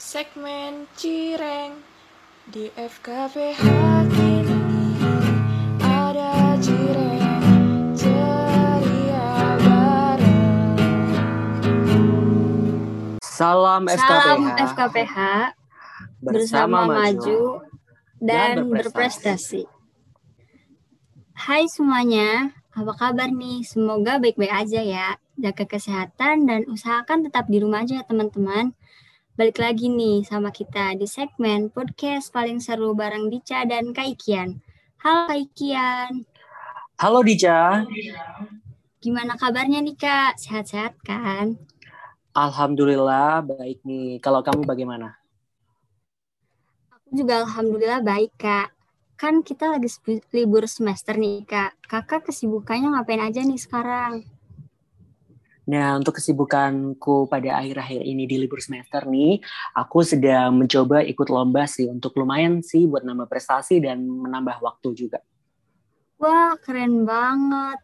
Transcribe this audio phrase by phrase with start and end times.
[0.00, 1.76] segmen Cireng
[2.48, 3.60] di FKPH
[4.08, 4.96] kini
[5.76, 9.28] ada Cireng ceria
[9.60, 10.40] bareng.
[13.20, 14.08] Salam FKPH.
[14.08, 15.16] Salam FKPH
[16.24, 17.60] bersama maju
[18.24, 19.68] dan berprestasi.
[21.36, 23.68] Hai semuanya, apa kabar nih?
[23.68, 25.20] Semoga baik-baik aja ya.
[25.36, 28.72] Jaga kesehatan dan usahakan tetap di rumah aja ya teman-teman.
[29.40, 34.60] Balik lagi nih sama kita di segmen podcast paling seru bareng Dica dan Kaikian.
[35.00, 36.28] Halo Kaikian.
[37.00, 37.80] Halo Dica.
[39.00, 40.36] Gimana kabarnya nih Kak?
[40.36, 41.56] Sehat-sehat kan?
[42.36, 44.20] Alhamdulillah baik nih.
[44.20, 45.16] Kalau kamu bagaimana?
[46.92, 48.76] Aku juga alhamdulillah baik Kak.
[49.16, 49.88] Kan kita lagi
[50.36, 51.80] libur semester nih Kak.
[51.88, 54.20] Kakak kesibukannya ngapain aja nih sekarang?
[55.70, 59.38] Nah, untuk kesibukanku pada akhir-akhir ini di libur semester nih,
[59.78, 64.98] aku sedang mencoba ikut lomba sih untuk lumayan sih buat nambah prestasi dan menambah waktu
[64.98, 65.22] juga.
[66.18, 67.78] Wah, keren banget.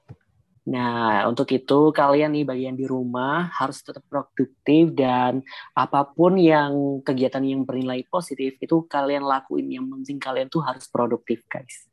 [0.67, 5.47] Nah, untuk itu kalian nih bagian di rumah harus tetap produktif dan
[5.78, 9.71] apa pun yang kegiatan yang bernilai positif itu kalian lakuin.
[9.71, 11.87] Yang penting kalian tuh harus produktif, guys.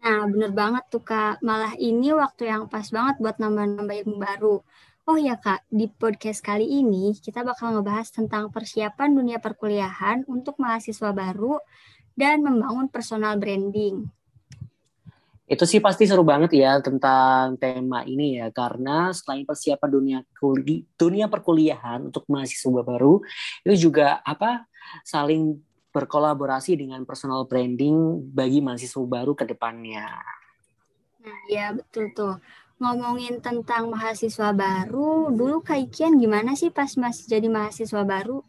[0.00, 1.44] Nah, bener banget tuh Kak.
[1.44, 4.56] Malah ini waktu yang pas banget buat nambah-nambah ilmu baru.
[5.04, 10.56] Oh ya Kak, di podcast kali ini kita bakal ngebahas tentang persiapan dunia perkuliahan untuk
[10.56, 11.60] mahasiswa baru
[12.16, 14.08] dan membangun personal branding.
[15.44, 20.88] Itu sih pasti seru banget ya tentang tema ini ya karena selain persiapan dunia kuli,
[20.96, 23.20] dunia perkuliahan untuk mahasiswa baru
[23.68, 24.64] itu juga apa
[25.04, 25.60] saling
[25.92, 30.16] berkolaborasi dengan personal branding bagi mahasiswa baru ke depannya.
[31.20, 32.40] Nah, ya betul tuh
[32.82, 38.42] ngomongin tentang mahasiswa baru, dulu Kak Ikian gimana sih pas masih jadi mahasiswa baru?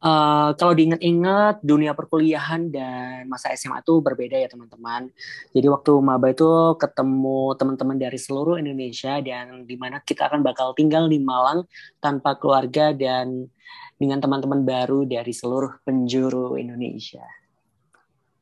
[0.00, 5.12] Uh, kalau diingat-ingat dunia perkuliahan dan masa SMA itu berbeda ya teman-teman.
[5.52, 6.48] Jadi waktu maba itu
[6.80, 11.68] ketemu teman-teman dari seluruh Indonesia dan di mana kita akan bakal tinggal di Malang
[12.00, 13.52] tanpa keluarga dan
[14.00, 17.20] dengan teman-teman baru dari seluruh penjuru Indonesia.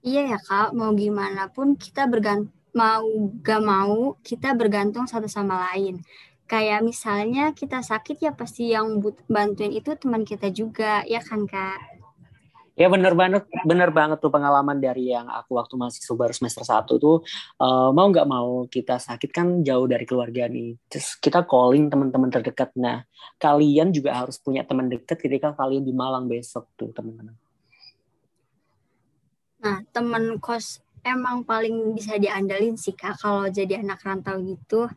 [0.07, 3.07] Iya ya kak, mau gimana pun kita bergantung mau
[3.41, 6.01] gak mau kita bergantung satu sama lain.
[6.49, 8.97] Kayak misalnya kita sakit ya pasti yang
[9.29, 11.99] bantuin itu teman kita juga, ya kan kak?
[12.79, 16.95] Ya bener banget, bener banget tuh pengalaman dari yang aku waktu masih baru semester satu
[17.03, 17.17] tuh
[17.59, 20.79] uh, mau nggak mau kita sakit kan jauh dari keluarga nih.
[20.87, 22.71] Terus kita calling teman-teman terdekat.
[22.79, 23.03] Nah
[23.35, 27.35] kalian juga harus punya teman dekat ketika kalian di Malang besok tuh teman-teman.
[29.59, 34.89] Nah teman kos emang paling bisa diandalin sih kak kalau jadi anak rantau gitu.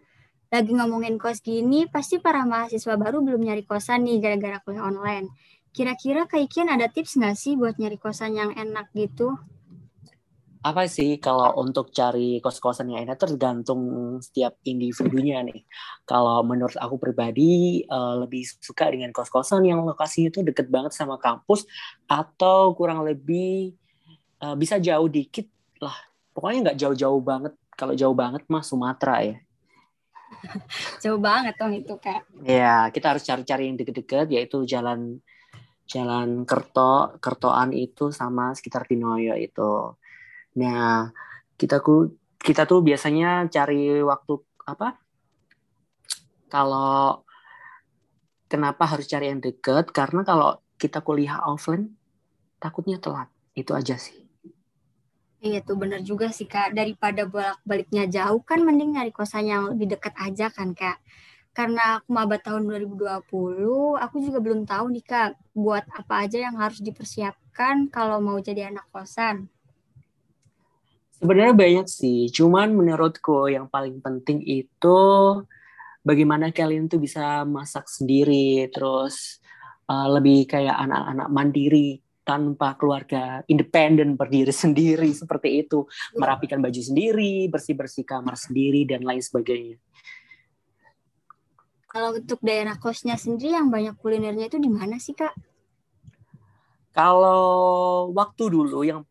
[0.52, 5.32] Lagi ngomongin kos gini, pasti para mahasiswa baru belum nyari kosan nih gara-gara kuliah online.
[5.72, 9.40] Kira-kira Kak Ikian ada tips nggak sih buat nyari kosan yang enak gitu?
[10.60, 13.82] Apa sih kalau untuk cari kos-kosan yang enak tergantung
[14.20, 15.64] setiap individunya nih.
[16.04, 21.16] Kalau menurut aku pribadi uh, lebih suka dengan kos-kosan yang lokasinya itu deket banget sama
[21.16, 21.64] kampus
[22.12, 23.80] atau kurang lebih
[24.44, 25.48] uh, bisa jauh dikit
[25.82, 25.98] lah
[26.32, 27.54] pokoknya nggak jauh-jauh banget.
[27.76, 29.38] Kalau jauh banget mah Sumatera ya.
[31.04, 32.24] Jauh banget dong itu kak.
[32.48, 35.20] Ya kita harus cari-cari yang deket-deket yaitu jalan
[35.84, 39.98] jalan Kerto Kertoan itu sama sekitar Tinoyo itu.
[40.56, 41.12] Nah
[41.60, 44.34] kita ku kita tuh biasanya cari waktu
[44.72, 44.96] apa?
[46.48, 47.28] Kalau
[48.48, 49.92] kenapa harus cari yang deket?
[49.92, 51.92] Karena kalau kita kuliah offline
[52.62, 53.28] takutnya telat.
[53.52, 54.21] Itu aja sih
[55.42, 56.78] Iya tuh bener juga sih kak.
[56.78, 61.02] Daripada bolak-baliknya jauh kan mending nyari kosan yang lebih dekat aja kan kak.
[61.52, 66.56] Karena aku maba tahun 2020, aku juga belum tahu nih kak buat apa aja yang
[66.62, 69.50] harus dipersiapkan kalau mau jadi anak kosan.
[71.18, 75.02] Sebenarnya banyak sih, cuman menurutku yang paling penting itu
[76.06, 79.42] bagaimana kalian tuh bisa masak sendiri, terus
[79.90, 82.02] uh, lebih kayak anak-anak mandiri
[82.32, 85.84] tanpa keluarga independen berdiri sendiri seperti itu.
[86.16, 89.76] Merapikan baju sendiri bersih bersih kamar sendiri dan lain sebagainya.
[91.92, 95.36] Kalau untuk daerah kosnya sendiri yang banyak kulinernya itu di mana sih kak?
[96.96, 99.04] Kalau waktu dulu yang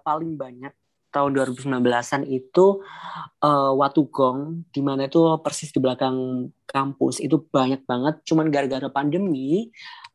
[0.00, 0.72] paling banyak
[1.12, 2.80] tahun 2019-an itu
[3.40, 7.20] uh, Watugong di mana itu persis di belakang kampus.
[7.20, 8.24] Itu banyak banget.
[8.24, 9.72] Cuman gara-gara pandemi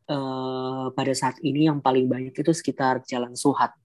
[0.09, 3.75] uh, pada saat ini yang paling banyak itu sekitar Jalan Suhat.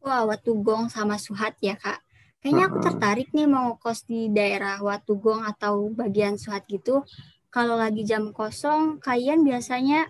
[0.00, 2.00] Wah, Watugong sama Suhat ya, Kak.
[2.40, 7.04] Kayaknya aku tertarik nih mau kos di daerah Watugong atau bagian Suhat gitu.
[7.50, 10.06] kalau lagi jam kosong, kalian biasanya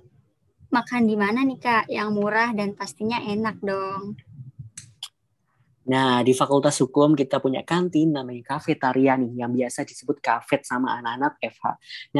[0.69, 1.89] makan di mana nih Kak?
[1.89, 4.21] Yang murah dan pastinya enak dong.
[5.81, 11.01] Nah, di Fakultas Hukum kita punya kantin namanya kafetaria nih, yang biasa disebut kafet sama
[11.01, 11.65] anak-anak FH.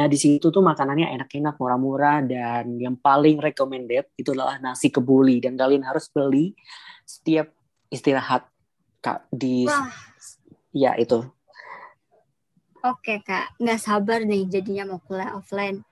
[0.01, 5.37] Nah, di situ tuh makanannya enak-enak, murah-murah, dan yang paling recommended itu adalah nasi kebuli.
[5.37, 6.57] Dan kalian harus beli
[7.05, 7.53] setiap
[7.93, 8.49] istirahat
[9.01, 9.89] Kak di Wah.
[10.69, 11.25] ya itu
[12.81, 15.85] Oke kak, nggak sabar nih jadinya mau kuliah offline.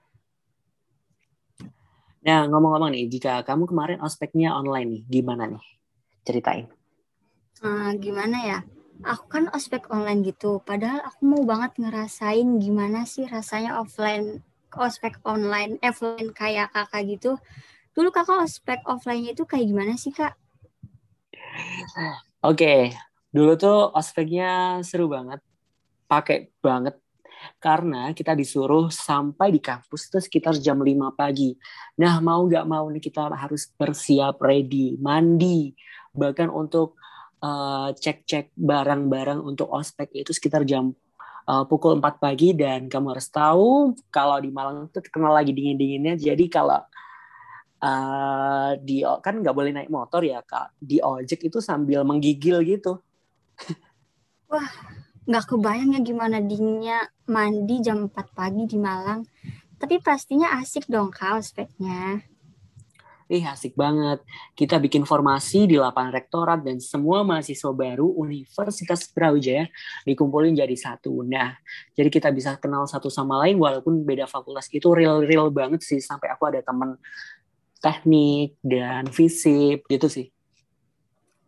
[2.25, 5.61] Nah ngomong-ngomong nih, jika kamu kemarin ospeknya online nih, gimana nih?
[6.25, 6.65] Ceritain.
[7.59, 8.59] Uh, gimana ya?
[9.03, 14.43] Aku kan ospek online gitu, padahal aku mau banget ngerasain gimana sih rasanya offline,
[14.75, 17.31] ospek online, offline kayak kakak gitu.
[17.95, 20.35] Dulu kakak ospek offline itu kayak gimana sih kak?
[22.43, 22.79] Oke, okay.
[23.31, 25.39] dulu tuh ospeknya seru banget
[26.11, 26.99] pakai banget
[27.59, 31.55] karena kita disuruh sampai di kampus itu sekitar jam 5 pagi.
[32.03, 35.71] Nah, mau nggak mau nih kita harus bersiap ready, mandi,
[36.11, 36.98] bahkan untuk
[37.43, 40.91] uh, cek-cek barang-barang untuk ospek itu sekitar jam
[41.49, 46.15] uh, pukul 4 pagi dan kamu harus tahu kalau di Malang itu terkenal lagi dingin-dinginnya.
[46.19, 46.79] Jadi kalau
[47.81, 53.01] uh, di kan nggak boleh naik motor ya kak di ojek itu sambil menggigil gitu.
[54.51, 54.69] Wah,
[55.25, 59.25] nggak kebayang ya gimana dinginnya mandi jam 4 pagi di Malang.
[59.79, 62.19] Tapi pastinya asik dong kak ospeknya.
[63.29, 64.25] Ih asik banget.
[64.57, 69.69] Kita bikin formasi di lapangan rektorat dan semua mahasiswa baru Universitas Brawijaya
[70.01, 71.21] dikumpulin jadi satu.
[71.21, 71.53] Nah,
[71.93, 76.01] jadi kita bisa kenal satu sama lain walaupun beda fakultas itu real-real banget sih.
[76.01, 76.97] Sampai aku ada temen
[77.77, 80.33] teknik dan fisip gitu sih.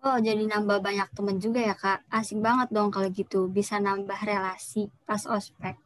[0.06, 2.06] Oh, jadi nambah banyak temen juga ya, Kak.
[2.14, 3.50] Asik banget dong kalau gitu.
[3.50, 5.82] Bisa nambah relasi pas ospek.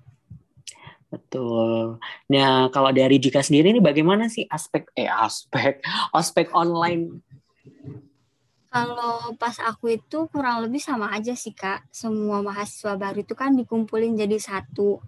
[1.16, 2.04] Betul.
[2.28, 5.80] Nah, kalau dari Jika sendiri ini bagaimana sih aspek eh aspek
[6.12, 7.24] ospek online?
[8.68, 11.88] Kalau pas aku itu kurang lebih sama aja sih, Kak.
[11.96, 15.00] Semua mahasiswa baru itu kan dikumpulin jadi satu.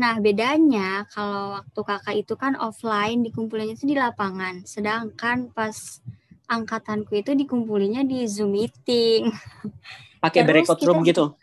[0.00, 4.64] Nah, bedanya kalau waktu kakak itu kan offline dikumpulin itu di lapangan.
[4.64, 6.00] Sedangkan pas
[6.48, 9.28] angkatanku itu dikumpulinya di Zoom meeting.
[10.24, 11.36] Pakai breakout room gitu?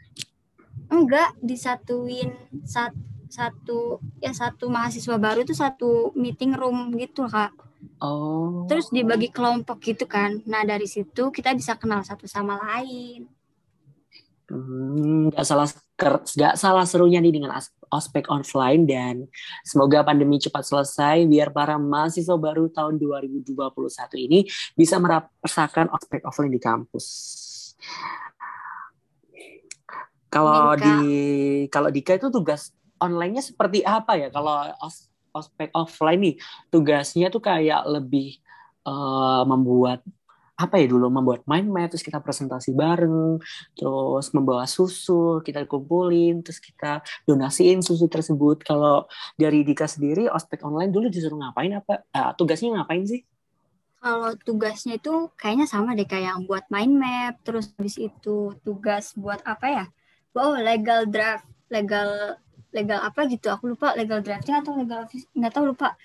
[0.89, 2.33] Enggak, disatuin
[2.65, 2.97] sat,
[3.27, 7.53] satu ya satu mahasiswa baru itu satu meeting room gitu, Kak.
[8.01, 8.65] Oh.
[8.69, 10.41] Terus dibagi kelompok gitu kan.
[10.45, 13.29] Nah, dari situ kita bisa kenal satu sama lain.
[14.47, 15.67] Hmm, gak salah
[16.31, 17.51] gak salah serunya nih dengan
[17.91, 19.27] ospek offline dan
[19.67, 23.43] semoga pandemi cepat selesai biar para mahasiswa baru tahun 2021
[24.23, 27.05] ini bisa merasakan ospek offline di kampus.
[30.31, 30.95] Kalau di
[31.67, 32.71] kalau Dika itu tugas
[33.01, 34.27] online-nya seperti apa ya?
[34.33, 35.07] Kalau os,
[35.37, 36.35] ospek offline nih
[36.73, 38.41] tugasnya tuh kayak lebih
[38.89, 40.01] uh, membuat
[40.57, 43.37] apa ya dulu membuat mind map terus kita presentasi bareng
[43.77, 48.65] terus membawa susu kita kumpulin terus kita donasiin susu tersebut.
[48.65, 49.05] Kalau
[49.37, 52.01] dari Dika sendiri ospek online dulu disuruh ngapain apa?
[52.09, 53.21] Uh, tugasnya ngapain sih?
[54.01, 59.13] Kalau tugasnya itu kayaknya sama deh kayak yang buat mind map terus habis itu tugas
[59.13, 59.85] buat apa ya?
[60.33, 62.41] Wow legal draft legal
[62.75, 65.95] legal apa gitu aku lupa legal drafting atau legal nggak tahu lupa.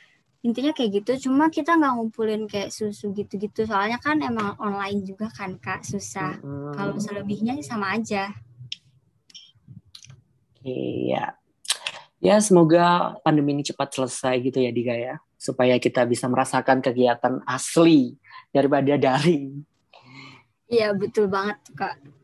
[0.43, 5.31] Intinya kayak gitu cuma kita nggak ngumpulin kayak susu gitu-gitu soalnya kan emang online juga
[5.31, 6.39] kan kak susah.
[6.43, 6.75] Hmm.
[6.75, 8.35] kalau selebihnya sih sama aja.
[10.63, 11.35] Iya
[12.23, 15.19] ya semoga pandemi ini cepat selesai gitu ya Diga ya.
[15.39, 18.15] Supaya kita bisa merasakan kegiatan asli
[18.55, 19.67] daripada daring.
[20.71, 22.22] Iya betul banget kak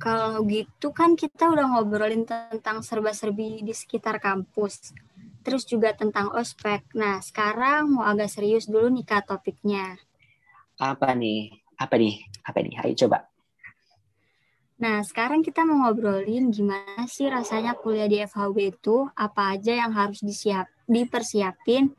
[0.00, 4.96] Kalau gitu kan kita udah ngobrolin tentang serba-serbi di sekitar kampus.
[5.44, 6.88] Terus juga tentang ospek.
[6.96, 10.00] Nah, sekarang mau agak serius dulu nih Kak topiknya.
[10.80, 11.52] Apa nih?
[11.76, 12.16] Apa nih?
[12.40, 12.80] Apa nih?
[12.80, 13.28] Ayo coba.
[14.80, 19.92] Nah, sekarang kita mau ngobrolin gimana sih rasanya kuliah di FHW itu, apa aja yang
[19.92, 21.92] harus disiap, dipersiapin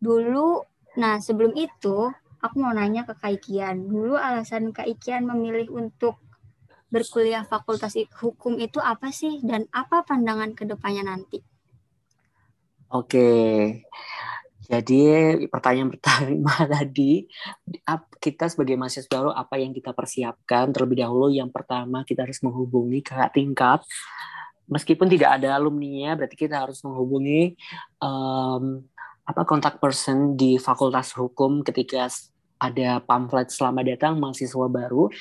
[0.00, 0.64] dulu.
[0.96, 2.08] Nah, sebelum itu,
[2.40, 3.84] aku mau nanya ke Kak Ikian.
[3.84, 6.23] Dulu alasan Kak Ikian memilih untuk
[6.94, 11.42] berkuliah fakultas hukum itu apa sih dan apa pandangan ke depannya nanti?
[12.94, 13.82] Oke,
[14.70, 15.02] jadi
[15.50, 17.26] pertanyaan pertama tadi,
[18.22, 21.34] kita sebagai mahasiswa baru apa yang kita persiapkan terlebih dahulu?
[21.34, 23.80] Yang pertama kita harus menghubungi kakak tingkat,
[24.70, 27.58] meskipun tidak ada alumni berarti kita harus menghubungi
[28.00, 28.80] um,
[29.24, 32.08] apa kontak person di fakultas hukum ketika
[32.64, 35.12] ada pamflet selamat datang mahasiswa baru.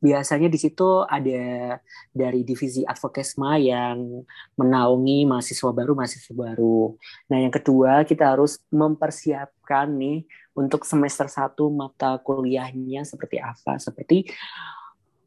[0.00, 1.76] biasanya di situ ada
[2.10, 4.24] dari divisi advokesma yang
[4.56, 6.96] menaungi mahasiswa baru mahasiswa baru.
[7.28, 10.24] Nah yang kedua kita harus mempersiapkan nih
[10.56, 14.30] untuk semester satu mata kuliahnya seperti apa seperti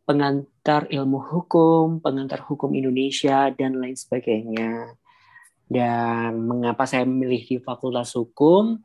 [0.08, 4.96] pengantar ilmu hukum, pengantar hukum Indonesia dan lain sebagainya.
[5.68, 8.80] Dan mengapa saya memilih di Fakultas Hukum?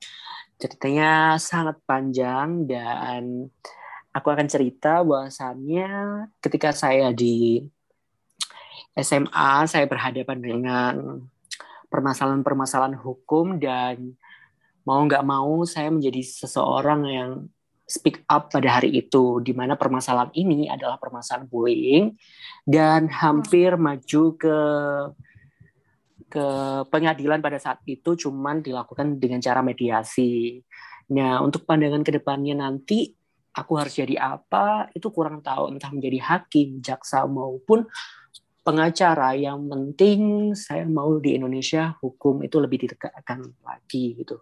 [0.61, 3.49] Ceritanya sangat panjang dan
[4.13, 5.91] aku akan cerita bahwasannya
[6.45, 7.65] ketika saya di
[8.93, 10.95] SMA saya berhadapan dengan
[11.89, 14.17] permasalahan-permasalahan hukum dan
[14.85, 17.31] mau nggak mau saya menjadi seseorang yang
[17.89, 22.17] speak up pada hari itu di mana permasalahan ini adalah permasalahan bullying
[22.65, 24.57] dan hampir maju ke
[26.33, 26.47] ke
[26.89, 30.65] pengadilan pada saat itu cuman dilakukan dengan cara mediasi.
[31.13, 33.13] Nah, untuk pandangan ke depannya nanti
[33.53, 37.85] aku harus jadi apa itu kurang tahu entah menjadi hakim, jaksa maupun
[38.65, 44.41] pengacara yang penting saya mau di Indonesia hukum itu lebih ditegakkan lagi gitu.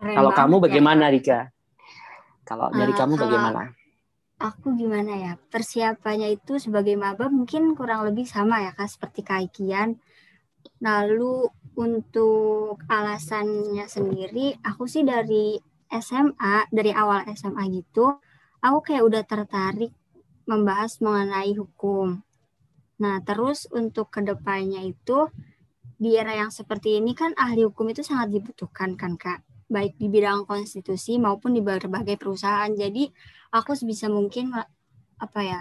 [0.00, 0.62] Keren Kalau kamu ya.
[0.64, 1.12] bagaimana ya.
[1.12, 1.40] Rika?
[2.48, 3.62] Kalau dari uh, kamu bagaimana?
[4.40, 5.32] Aku gimana ya?
[5.36, 10.00] Persiapannya itu sebagai maba mungkin kurang lebih sama ya Kak seperti Kaikian
[10.80, 11.44] Lalu
[11.76, 15.60] untuk alasannya sendiri, aku sih dari
[15.92, 18.20] SMA, dari awal SMA gitu,
[18.60, 19.92] aku kayak udah tertarik
[20.48, 22.20] membahas mengenai hukum.
[23.00, 25.28] Nah, terus untuk ke depannya itu,
[26.00, 30.08] di era yang seperti ini kan ahli hukum itu sangat dibutuhkan kan Kak, baik di
[30.08, 32.72] bidang konstitusi maupun di berbagai perusahaan.
[32.72, 33.08] Jadi
[33.52, 34.52] aku sebisa mungkin
[35.20, 35.60] apa ya,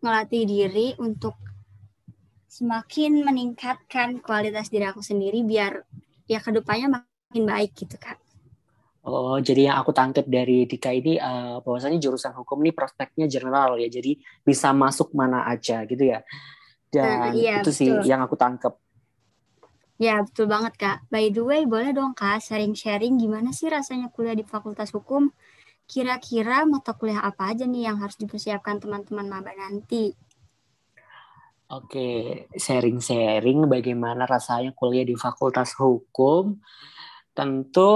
[0.00, 1.47] ngelatih diri untuk
[2.48, 5.84] semakin meningkatkan kualitas diri aku sendiri biar
[6.24, 8.16] ya ke depannya makin baik gitu kak.
[9.08, 13.80] Oh, jadi yang aku tangkap dari Dika ini uh, bahwasanya jurusan hukum ini prospeknya general
[13.80, 16.20] ya, jadi bisa masuk mana aja gitu ya.
[16.92, 17.78] Dan uh, iya, itu betul.
[17.78, 18.76] sih yang aku tangkap.
[19.96, 20.98] Ya betul banget kak.
[21.08, 25.32] By the way, boleh dong kak sharing-sharing gimana sih rasanya kuliah di Fakultas Hukum?
[25.88, 30.12] Kira-kira mata kuliah apa aja nih yang harus dipersiapkan teman-teman maba nanti?
[31.68, 36.56] Oke, sharing-sharing bagaimana rasanya kuliah di Fakultas Hukum.
[37.36, 37.92] Tentu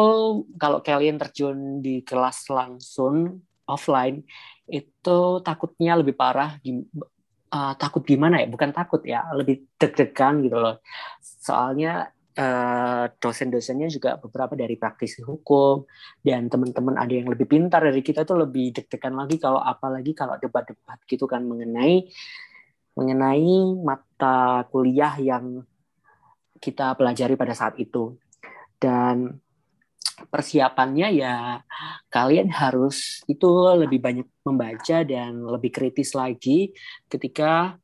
[0.61, 4.29] kalau kalian terjun di kelas langsung offline
[4.69, 6.61] itu takutnya lebih parah
[7.49, 8.47] uh, takut gimana ya?
[8.53, 10.85] Bukan takut ya, lebih deg-degan gitu loh.
[11.25, 15.89] Soalnya uh, dosen-dosennya juga beberapa dari praktisi hukum
[16.21, 20.37] dan teman-teman ada yang lebih pintar dari kita tuh lebih deg-degan lagi kalau apalagi kalau
[20.37, 22.05] debat-debat gitu kan mengenai
[22.97, 25.65] mengenai mata kuliah yang
[26.61, 28.17] kita pelajari pada saat itu.
[28.79, 29.43] Dan
[30.23, 31.59] persiapannya ya
[32.13, 36.71] kalian harus itu lebih banyak membaca dan lebih kritis lagi
[37.11, 37.75] ketika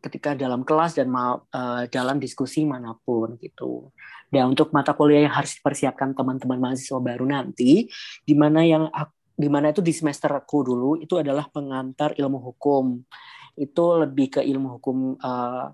[0.00, 3.92] ketika dalam kelas dan uh, dalam diskusi mana pun gitu.
[4.32, 7.90] Dan untuk mata kuliah yang harus dipersiapkan teman-teman mahasiswa baru nanti,
[8.24, 8.88] di mana yang
[9.36, 13.00] di mana itu di semesterku dulu itu adalah pengantar ilmu hukum
[13.56, 15.72] itu lebih ke ilmu hukum uh,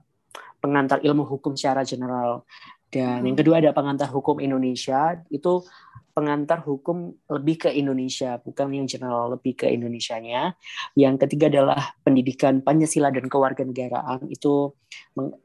[0.61, 2.47] pengantar ilmu hukum secara general.
[2.91, 3.27] Dan hmm.
[3.33, 5.21] yang kedua ada pengantar hukum Indonesia.
[5.29, 5.67] Itu
[6.17, 10.57] pengantar hukum lebih ke Indonesia bukan yang general lebih ke Indonesianya.
[10.97, 14.25] Yang ketiga adalah pendidikan Pancasila dan kewarganegaraan.
[14.33, 14.81] Itu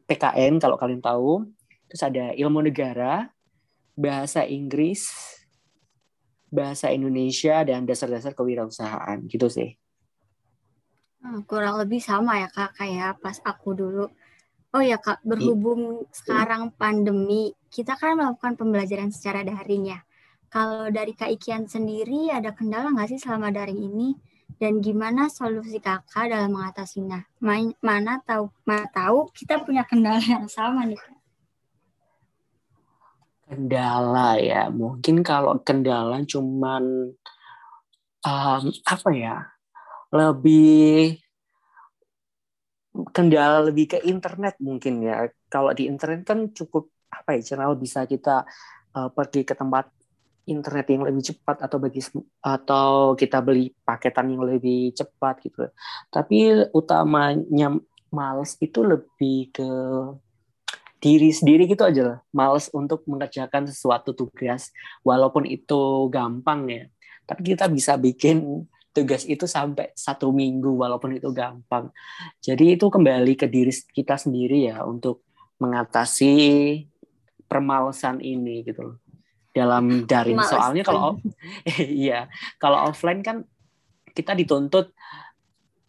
[0.07, 1.43] PKN kalau kalian tahu.
[1.91, 3.27] Terus ada ilmu negara
[3.99, 5.11] bahasa Inggris
[6.51, 9.27] bahasa Indonesia dan dasar-dasar kewirausahaan.
[9.27, 9.75] Gitu sih.
[9.75, 9.80] Hmm,
[11.45, 14.05] kurang lebih sama ya kak kayak pas aku dulu.
[14.71, 19.99] Oh ya kak, berhubung sekarang pandemi, kita kan melakukan pembelajaran secara daring ya.
[20.51, 24.15] Kalau dari Kak Ikian sendiri ada kendala nggak sih selama daring ini?
[24.59, 27.23] Dan gimana solusi kakak dalam mengatasinya?
[27.39, 31.19] Main, mana tahu, mana tahu kita punya kendala yang sama nih kak.
[33.47, 37.15] Kendala ya, mungkin kalau kendala cuman
[38.23, 39.51] um, apa ya?
[40.11, 41.17] Lebih
[43.15, 45.31] kendala lebih ke internet mungkin ya.
[45.47, 48.43] Kalau di internet kan cukup apa ya channel bisa kita
[48.95, 49.87] uh, pergi ke tempat
[50.47, 52.01] internet yang lebih cepat atau bagi
[52.43, 55.71] atau kita beli paketan yang lebih cepat gitu.
[56.11, 57.77] Tapi utamanya
[58.11, 59.69] males itu lebih ke
[61.01, 62.17] diri sendiri gitu aja lah.
[62.35, 64.69] Males untuk mengerjakan sesuatu tugas
[65.01, 66.83] walaupun itu gampang ya.
[67.25, 71.89] Tapi kita bisa bikin tugas itu sampai satu minggu walaupun itu gampang.
[72.43, 75.23] Jadi itu kembali ke diri kita sendiri ya untuk
[75.63, 76.35] mengatasi
[77.47, 78.97] permalesan ini gitu loh.
[79.51, 80.39] dalam daring.
[80.39, 81.19] Males Soalnya kalau
[81.75, 83.43] iya, kalau offline kan
[84.15, 84.95] kita dituntut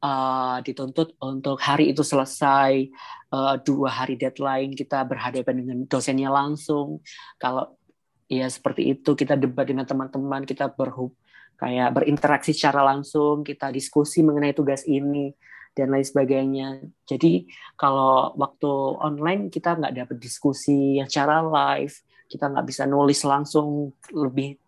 [0.03, 2.91] uh, dituntut untuk hari itu selesai
[3.31, 7.07] uh, dua hari deadline kita berhadapan dengan dosennya langsung.
[7.39, 7.79] Kalau
[8.27, 11.15] ya seperti itu kita debat dengan teman-teman, kita berhub
[11.63, 15.31] kayak berinteraksi secara langsung, kita diskusi mengenai tugas ini
[15.79, 16.83] dan lain sebagainya.
[17.07, 17.47] Jadi
[17.79, 21.95] kalau waktu online kita nggak dapat diskusi yang secara live,
[22.27, 24.59] kita nggak bisa nulis langsung lebih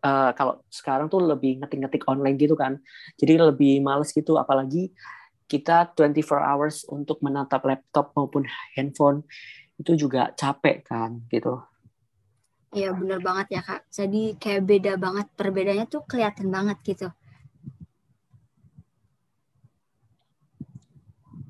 [0.00, 2.80] uh, kalau sekarang tuh lebih ngetik-ngetik online gitu kan.
[3.20, 4.88] Jadi lebih males gitu apalagi
[5.52, 6.16] kita 24
[6.48, 9.20] hours untuk menatap laptop maupun handphone
[9.76, 11.60] itu juga capek kan gitu.
[12.68, 13.88] Iya bener banget ya kak.
[13.88, 17.08] Jadi kayak beda banget perbedaannya tuh kelihatan banget gitu.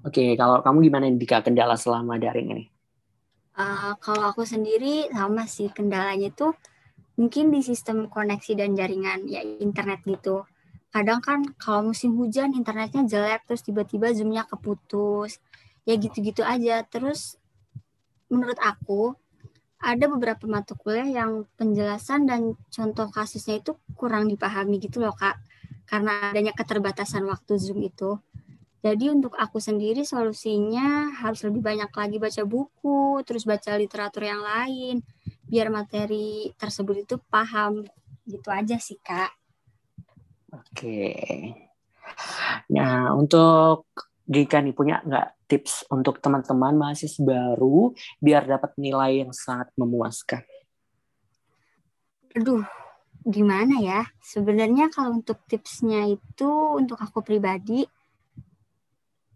[0.06, 2.64] Oke, kalau kamu gimana Dika kendala selama daring ini?
[3.58, 6.54] Uh, kalau aku sendiri sama sih kendalanya tuh
[7.18, 10.46] mungkin di sistem koneksi dan jaringan ya internet gitu.
[10.94, 15.42] Kadang kan kalau musim hujan internetnya jelek terus tiba-tiba zoomnya keputus
[15.82, 16.86] ya gitu-gitu aja.
[16.86, 17.34] Terus
[18.30, 19.18] menurut aku
[19.78, 25.38] ada beberapa mata kuliah yang penjelasan dan contoh kasusnya itu kurang dipahami gitu loh kak.
[25.88, 28.18] Karena adanya keterbatasan waktu zoom itu.
[28.78, 34.38] Jadi untuk aku sendiri solusinya harus lebih banyak lagi baca buku terus baca literatur yang
[34.38, 35.02] lain
[35.50, 37.82] biar materi tersebut itu paham.
[38.28, 39.32] Gitu aja sih kak.
[40.52, 41.14] Oke.
[42.70, 43.88] Nah untuk
[44.28, 50.44] jika nih punya nggak tips untuk teman-teman mahasiswa baru biar dapat nilai yang sangat memuaskan?
[52.36, 52.62] Aduh,
[53.24, 54.04] gimana ya?
[54.20, 57.88] Sebenarnya kalau untuk tipsnya itu untuk aku pribadi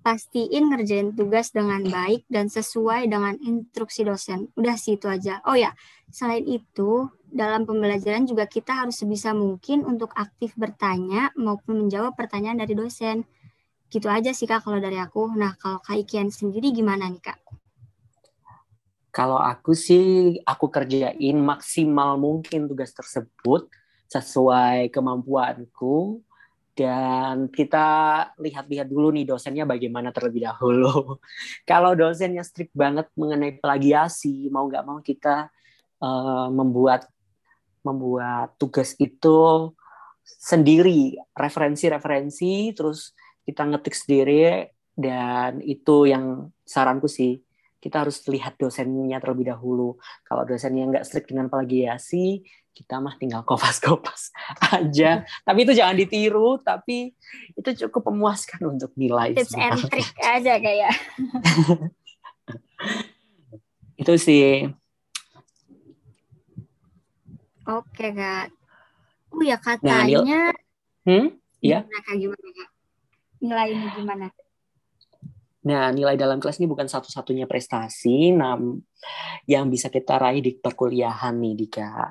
[0.02, 4.50] pastiin ngerjain tugas dengan baik dan sesuai dengan instruksi dosen.
[4.58, 5.38] Udah sih itu aja.
[5.46, 5.72] Oh ya,
[6.10, 12.60] selain itu dalam pembelajaran juga kita harus sebisa mungkin untuk aktif bertanya maupun menjawab pertanyaan
[12.60, 13.24] dari dosen
[13.92, 15.36] Gitu aja sih Kak kalau dari aku.
[15.36, 17.38] Nah, kalau Kak Ikian sendiri gimana nih Kak?
[19.12, 23.68] Kalau aku sih, aku kerjain maksimal mungkin tugas tersebut
[24.08, 26.24] sesuai kemampuanku
[26.72, 27.88] dan kita
[28.40, 31.20] lihat-lihat dulu nih dosennya bagaimana terlebih dahulu.
[31.68, 35.52] Kalau dosennya strict banget mengenai plagiasi, mau nggak mau kita
[36.00, 37.04] uh, membuat
[37.84, 39.68] membuat tugas itu
[40.24, 47.40] sendiri, referensi-referensi, terus kita ngetik sendiri dan itu yang saranku sih
[47.82, 49.98] kita harus lihat dosennya terlebih dahulu.
[50.22, 54.32] Kalau dosennya nggak strict dengan plagiasi, kita mah tinggal kopas-kopas
[54.78, 55.26] aja.
[55.46, 57.10] tapi itu jangan ditiru, tapi
[57.58, 59.36] itu cukup memuaskan untuk nilai.
[59.36, 60.94] Tips and trick aja kayak.
[64.00, 64.70] itu sih.
[67.66, 68.50] Oke kak.
[69.34, 70.54] Oh ya katanya.
[70.54, 70.54] Nah,
[71.06, 71.26] hmm?
[71.62, 71.82] Ya.
[71.86, 72.70] Nah, kayak gimana kak?
[73.42, 74.26] Nilai ini gimana?
[75.62, 78.58] Nah, nilai dalam kelas ini bukan satu-satunya prestasi nah,
[79.46, 82.10] yang bisa kita raih di perkuliahan nih, Dika.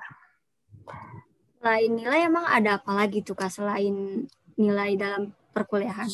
[1.60, 4.24] Selain nilai, emang ada apa lagi tuh, Kak, selain
[4.56, 6.08] nilai dalam perkuliahan?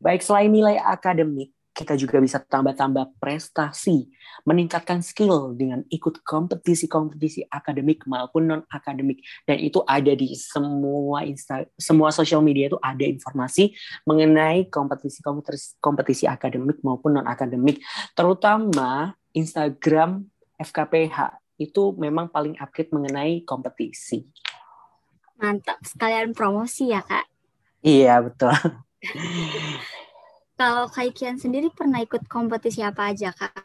[0.00, 4.12] Baik, selain nilai akademik, kita juga bisa tambah-tambah prestasi,
[4.44, 11.64] meningkatkan skill dengan ikut kompetisi-kompetisi akademik maupun non akademik dan itu ada di semua insta
[11.80, 13.72] semua sosial media itu ada informasi
[14.04, 17.80] mengenai kompetisi kompetisi, kompetisi akademik maupun non akademik
[18.12, 20.28] terutama Instagram
[20.60, 24.28] FKPH itu memang paling update mengenai kompetisi.
[25.40, 27.24] Mantap, sekalian promosi ya kak?
[27.80, 28.52] Iya betul.
[30.60, 33.64] Kalau Kak Kian sendiri pernah ikut kompetisi apa aja, Kak?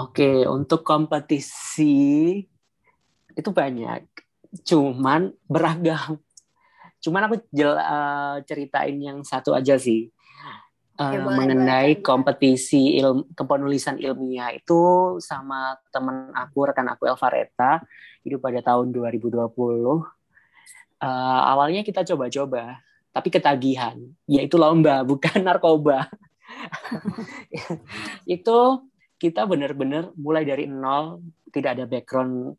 [0.00, 2.40] Oke, untuk kompetisi
[3.36, 4.00] itu banyak.
[4.64, 6.16] Cuman beragam.
[7.04, 10.08] Cuman aku jel, uh, ceritain yang satu aja sih.
[10.96, 12.04] Uh, boleh, mengenai boleh.
[12.04, 14.80] kompetisi ilmu kepenulisan ilmiah itu
[15.20, 17.80] sama teman aku rekan aku Elvareta
[18.24, 19.40] itu pada tahun 2020 uh,
[21.00, 26.08] eh, awalnya kita coba-coba tapi ketagihan, yaitu lomba, bukan narkoba.
[28.26, 28.58] itu
[29.20, 31.22] kita benar-benar mulai dari nol,
[31.52, 32.56] tidak ada background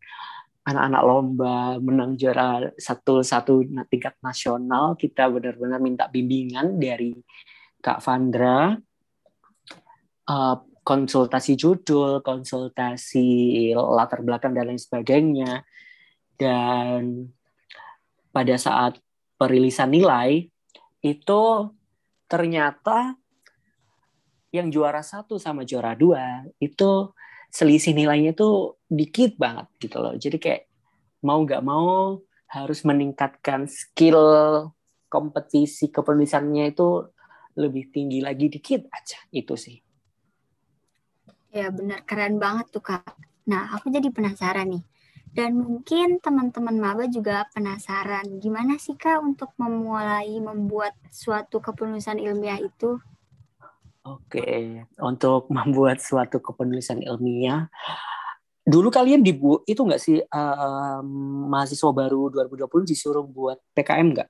[0.63, 7.11] anak-anak lomba menang juara satu-satu tingkat nasional, kita benar-benar minta bimbingan dari
[7.83, 8.71] Kak Vandra,
[10.31, 15.67] uh, konsultasi judul, konsultasi latar belakang dan lain sebagainya.
[16.39, 17.27] Dan
[18.31, 19.02] pada saat
[19.43, 20.47] perilisan nilai
[21.03, 21.43] itu
[22.31, 23.19] ternyata
[24.55, 27.11] yang juara satu sama juara dua itu
[27.51, 30.15] selisih nilainya tuh dikit banget gitu loh.
[30.15, 30.63] Jadi kayak
[31.27, 34.23] mau nggak mau harus meningkatkan skill
[35.11, 37.03] kompetisi kepenulisannya itu
[37.59, 39.77] lebih tinggi lagi dikit aja itu sih.
[41.53, 43.05] Ya benar keren banget tuh kak.
[43.45, 44.83] Nah aku jadi penasaran nih.
[45.33, 52.61] Dan mungkin teman-teman maba juga penasaran gimana sih kak untuk memulai membuat suatu kepenulisan ilmiah
[52.61, 53.01] itu?
[54.05, 57.65] Oke, untuk membuat suatu kepenulisan ilmiah,
[58.61, 61.01] dulu kalian dibu itu nggak sih uh,
[61.49, 64.29] mahasiswa baru 2020 disuruh buat PKM nggak?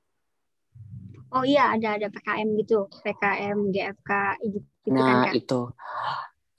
[1.35, 4.11] Oh iya ada ada PKM gitu, PKM, GFK
[4.55, 5.61] gitu, nah, kan itu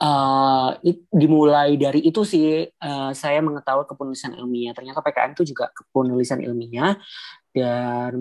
[0.04, 4.76] uh, it, dimulai dari itu sih uh, saya mengetahui kepenulisan ilmiah.
[4.76, 7.00] Ternyata PKM itu juga kepenulisan ilmiah
[7.56, 8.14] dan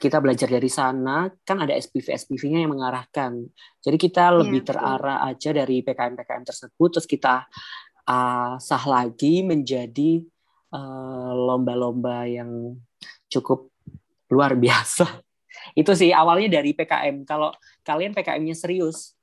[0.00, 3.44] kita belajar dari sana kan ada SPV SPV-nya yang mengarahkan.
[3.84, 7.44] Jadi kita iya, lebih terarah aja dari PKM PKM tersebut terus kita
[8.08, 10.24] uh, sah lagi menjadi
[11.34, 12.78] lomba-lomba uh, yang
[13.26, 13.74] cukup
[14.30, 15.02] luar biasa
[15.80, 17.26] itu sih awalnya dari PKM.
[17.26, 17.50] Kalau
[17.82, 19.18] kalian PKM-nya serius,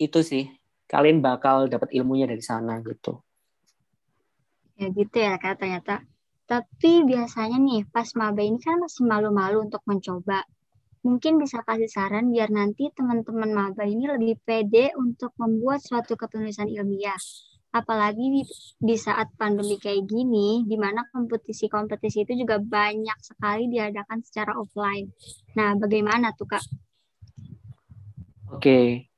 [0.00, 0.48] itu sih
[0.86, 3.22] kalian bakal dapat ilmunya dari sana gitu.
[4.78, 6.06] Ya gitu ya kak ternyata.
[6.46, 10.46] Tapi biasanya nih pas maba ini kan masih malu-malu untuk mencoba.
[11.02, 16.70] Mungkin bisa kasih saran biar nanti teman-teman maba ini lebih pede untuk membuat suatu kepenulisan
[16.70, 17.18] ilmiah
[17.76, 18.42] apalagi di,
[18.80, 25.12] di saat pandemi kayak gini, di mana kompetisi-kompetisi itu juga banyak sekali diadakan secara offline.
[25.60, 26.64] Nah, bagaimana tuh Kak?
[28.56, 29.10] Oke,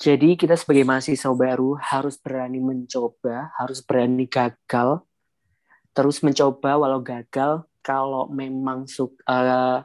[0.00, 5.04] jadi kita sebagai mahasiswa baru harus berani mencoba, harus berani gagal,
[5.92, 7.68] terus mencoba walau gagal.
[7.84, 8.88] Kalau memang
[9.28, 9.80] uh,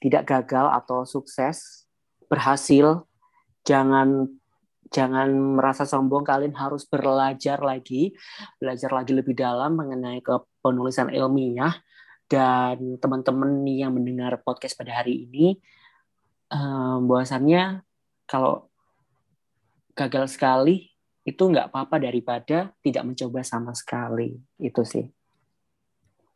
[0.00, 1.84] tidak gagal atau sukses,
[2.32, 3.04] berhasil,
[3.68, 4.32] jangan
[4.90, 8.10] jangan merasa sombong kalian harus belajar lagi
[8.58, 11.78] belajar lagi lebih dalam mengenai kepenulisan ilmiah
[12.26, 15.62] dan teman-teman yang mendengar podcast pada hari ini
[16.50, 17.86] um, bahwasannya
[18.26, 18.69] kalau
[20.00, 20.88] gagal sekali
[21.26, 25.06] itu nggak apa-apa daripada tidak mencoba sama sekali itu sih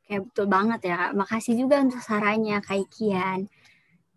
[0.05, 3.48] Oke betul banget ya makasih juga untuk sarannya Kak Kian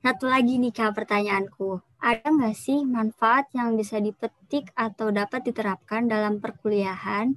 [0.08, 1.82] satu lagi nih Kak pertanyaanku.
[1.98, 7.34] Ada nggak sih manfaat yang bisa dipetik atau dapat diterapkan dalam perkuliahan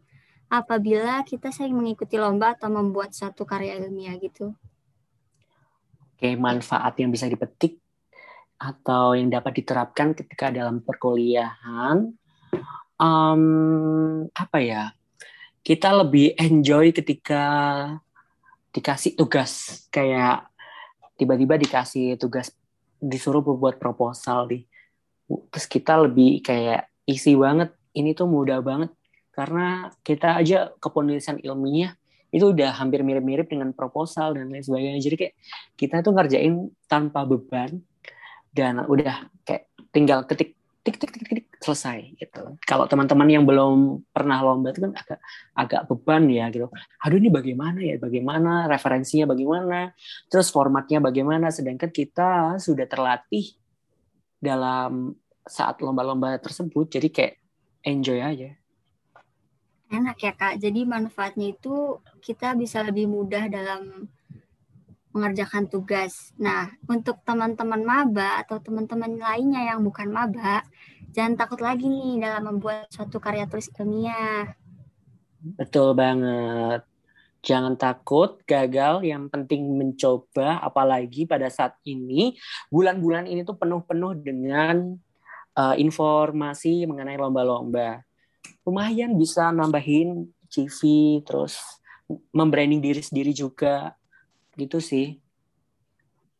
[0.52, 4.52] apabila kita sering mengikuti lomba atau membuat satu karya ilmiah gitu?
[6.14, 7.80] Oke, manfaat yang bisa dipetik
[8.60, 12.12] atau yang dapat diterapkan ketika dalam perkuliahan,
[13.00, 13.42] um,
[14.36, 14.92] apa ya?
[15.64, 17.44] Kita lebih enjoy ketika
[18.76, 19.84] dikasih tugas.
[19.88, 20.52] Kayak
[21.16, 22.52] tiba-tiba dikasih tugas
[23.00, 24.68] disuruh buat proposal di
[25.48, 28.92] terus kita lebih kayak isi banget ini tuh mudah banget.
[29.32, 31.96] Karena kita aja kepenulisan ilmiah
[32.30, 35.00] itu udah hampir mirip-mirip dengan proposal dan lain sebagainya.
[35.00, 35.34] Jadi kayak
[35.80, 37.80] kita tuh ngerjain tanpa beban
[38.50, 42.56] dan udah kayak tinggal ketik tik tik tik tik selesai gitu.
[42.64, 45.18] Kalau teman-teman yang belum pernah lomba itu kan agak
[45.52, 46.72] agak beban ya gitu.
[47.04, 48.00] Aduh ini bagaimana ya?
[48.00, 49.92] Bagaimana referensinya bagaimana?
[50.32, 51.52] Terus formatnya bagaimana?
[51.52, 53.52] Sedangkan kita sudah terlatih
[54.40, 55.12] dalam
[55.44, 57.34] saat lomba-lomba tersebut jadi kayak
[57.84, 58.56] enjoy aja.
[59.90, 60.62] Enak ya Kak.
[60.62, 64.08] Jadi manfaatnya itu kita bisa lebih mudah dalam
[65.10, 66.30] mengerjakan tugas.
[66.38, 70.62] Nah, untuk teman-teman maba atau teman-teman lainnya yang bukan maba,
[71.10, 74.54] jangan takut lagi nih dalam membuat suatu karya tulis ilmiah.
[75.40, 76.86] Betul banget.
[77.40, 82.36] Jangan takut gagal, yang penting mencoba, apalagi pada saat ini,
[82.68, 84.92] bulan-bulan ini tuh penuh-penuh dengan
[85.56, 88.04] uh, informasi mengenai lomba-lomba.
[88.68, 90.80] Lumayan bisa nambahin CV,
[91.24, 91.80] terus
[92.28, 93.96] membranding diri sendiri juga
[94.56, 95.18] gitu sih.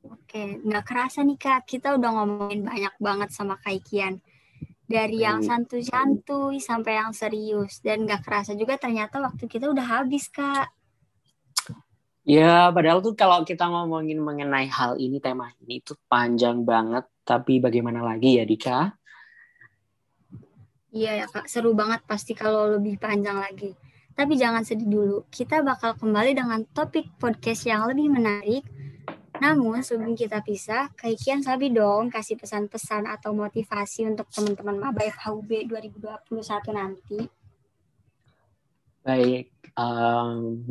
[0.01, 4.25] Oke, nggak kerasa nih Kak, kita udah ngomongin banyak banget sama Kak Ikian.
[4.90, 7.79] Dari yang santuy-santuy sampai yang serius.
[7.85, 10.73] Dan nggak kerasa juga ternyata waktu kita udah habis Kak.
[12.25, 17.05] Ya, padahal tuh kalau kita ngomongin mengenai hal ini, tema ini itu panjang banget.
[17.23, 18.96] Tapi bagaimana lagi ya Dika?
[20.90, 23.70] Iya ya Kak, seru banget pasti kalau lebih panjang lagi.
[24.20, 28.68] Tapi jangan sedih dulu, kita bakal kembali dengan topik podcast yang lebih menarik.
[29.40, 35.72] Namun sebelum kita pisah, Kian Sabi dong kasih pesan-pesan atau motivasi untuk teman-teman Maba FHUB
[35.72, 36.37] 2021
[36.76, 37.33] nanti.
[39.00, 40.68] Baik, um,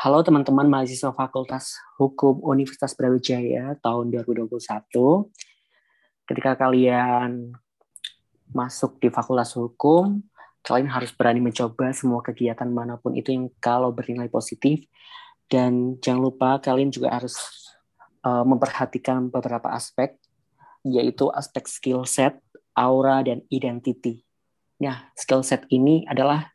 [0.00, 4.56] halo teman-teman mahasiswa Fakultas Hukum Universitas Brawijaya tahun 2021.
[6.24, 7.52] Ketika kalian
[8.56, 10.24] masuk di Fakultas Hukum,
[10.60, 14.84] kalian harus berani mencoba semua kegiatan mana pun itu yang kalau bernilai positif
[15.50, 17.34] dan jangan lupa kalian juga harus
[18.22, 20.14] uh, memperhatikan beberapa aspek
[20.86, 22.40] yaitu aspek skill set,
[22.72, 24.24] aura dan identity.
[24.80, 26.48] Nah, skill set ini adalah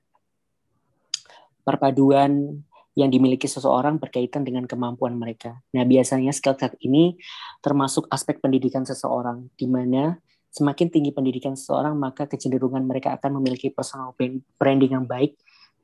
[1.62, 2.62] perpaduan
[2.96, 5.62] yang dimiliki seseorang berkaitan dengan kemampuan mereka.
[5.76, 7.20] Nah, biasanya skill set ini
[7.62, 10.18] termasuk aspek pendidikan seseorang, di mana
[10.56, 14.16] semakin tinggi pendidikan seseorang, maka kecenderungan mereka akan memiliki personal
[14.56, 15.36] branding yang baik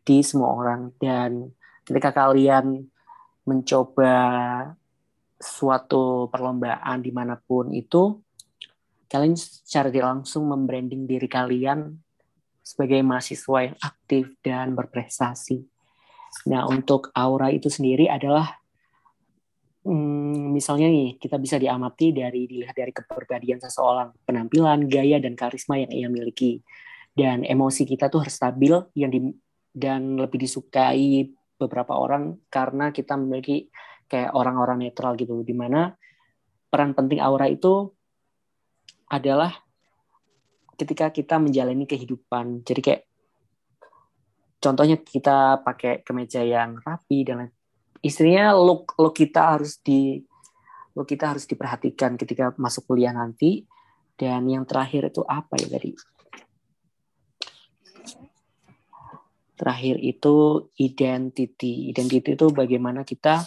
[0.08, 0.96] di semua orang.
[0.96, 1.52] Dan
[1.84, 2.88] ketika kalian
[3.44, 4.16] mencoba
[5.36, 8.16] suatu perlombaan di mana pun itu,
[9.12, 12.00] kalian secara langsung membranding diri kalian
[12.64, 15.68] sebagai mahasiswa yang aktif dan berprestasi.
[16.48, 18.61] Nah, untuk aura itu sendiri adalah
[19.86, 25.78] hmm, misalnya nih kita bisa diamati dari dilihat dari kepribadian seseorang, penampilan, gaya dan karisma
[25.82, 26.62] yang ia miliki.
[27.12, 29.20] Dan emosi kita tuh harus stabil yang di,
[29.76, 31.28] dan lebih disukai
[31.60, 33.70] beberapa orang karena kita memiliki
[34.08, 35.94] kayak orang-orang netral gitu di mana
[36.72, 37.92] peran penting aura itu
[39.12, 39.52] adalah
[40.80, 42.64] ketika kita menjalani kehidupan.
[42.64, 43.04] Jadi kayak
[44.64, 47.52] contohnya kita pakai kemeja yang rapi dan
[48.02, 50.22] istrinya look look kita harus di
[50.98, 53.66] look kita harus diperhatikan ketika masuk kuliah nanti.
[54.22, 55.98] Dan yang terakhir itu apa ya tadi
[59.62, 61.94] terakhir itu identity.
[61.94, 63.46] Identity itu bagaimana kita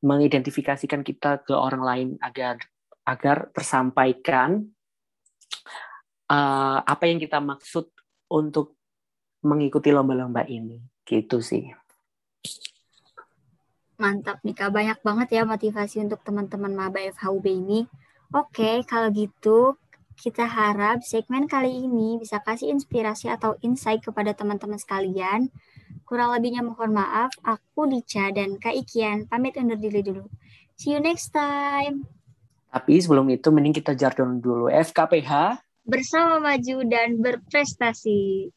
[0.00, 2.56] mengidentifikasikan kita ke orang lain agar
[3.04, 4.64] agar tersampaikan
[6.32, 7.92] uh, apa yang kita maksud
[8.32, 8.80] untuk
[9.44, 10.80] mengikuti lomba-lomba ini.
[11.04, 11.68] Gitu sih
[14.00, 17.84] Mantap nih Kak, banyak banget ya motivasi untuk teman-teman Maba FHUB ini.
[18.32, 19.76] Oke, kalau gitu
[20.16, 25.52] kita harap segmen kali ini bisa kasih inspirasi atau insight kepada teman-teman sekalian.
[26.08, 30.24] Kurang lebihnya mohon maaf, aku Dica dan Kak Ikian pamit undur diri dulu.
[30.80, 32.08] See you next time.
[32.72, 38.48] Tapi sebelum itu mending kita jargon dulu FKPH bersama maju dan berprestasi.